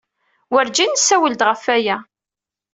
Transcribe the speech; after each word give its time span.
Wurǧin 0.51 0.91
nessawel-d 0.93 1.41
ɣef 1.47 1.63
waya. 1.67 1.97